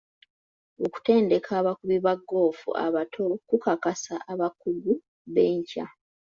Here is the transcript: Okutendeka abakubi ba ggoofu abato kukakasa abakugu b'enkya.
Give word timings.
Okutendeka 0.85 1.51
abakubi 1.59 1.97
ba 2.05 2.13
ggoofu 2.19 2.69
abato 2.85 3.23
kukakasa 3.47 4.15
abakugu 4.33 4.93
b'enkya. 5.33 5.85